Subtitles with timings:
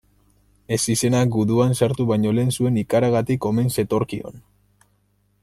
[0.77, 4.43] Ezizena guduan sartu baino lehen zuen ikaragatik omen zetorkion.